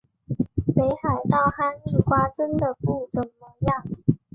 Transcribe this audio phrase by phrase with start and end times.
[0.73, 3.83] 北海道哈密瓜真的不怎么样